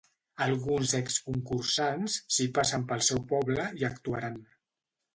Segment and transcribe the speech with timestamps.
[0.45, 4.45] Alguns exconcursants si passen pel seu poble hi actuaran.